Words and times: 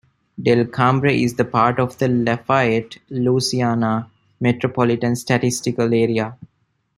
Delcambre 0.41 1.13
is 1.15 1.35
the 1.35 1.45
part 1.45 1.79
of 1.79 1.99
the 1.99 2.07
Lafayette, 2.07 2.97
Louisiana 3.11 4.09
Metropolitan 4.39 5.15
Statistical 5.15 5.93
Area. 5.93 6.35